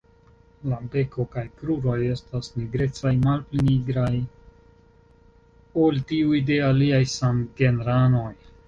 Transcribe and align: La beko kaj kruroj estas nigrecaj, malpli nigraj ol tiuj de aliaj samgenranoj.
La 0.69 0.77
beko 0.93 1.25
kaj 1.35 1.43
kruroj 1.59 1.97
estas 2.13 2.49
nigrecaj, 2.57 3.13
malpli 3.27 3.67
nigraj 3.69 4.09
ol 5.85 6.03
tiuj 6.15 6.45
de 6.51 6.61
aliaj 6.73 7.05
samgenranoj. 7.21 8.31